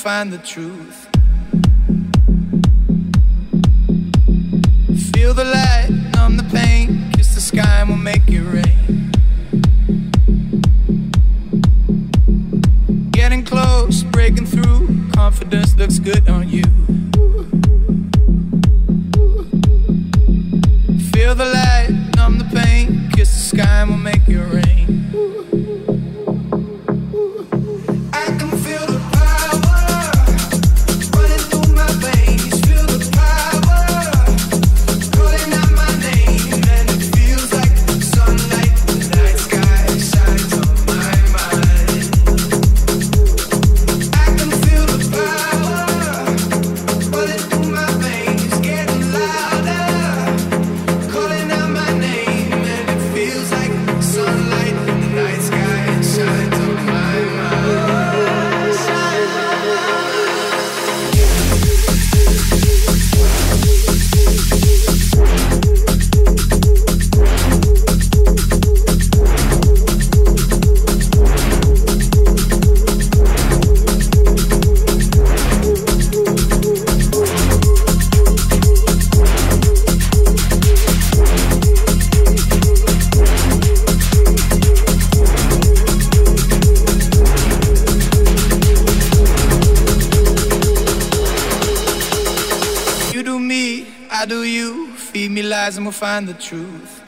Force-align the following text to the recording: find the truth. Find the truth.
find 0.00 0.32
the 0.32 0.38
truth. 0.38 0.99
Find 96.00 96.26
the 96.26 96.32
truth. 96.32 96.99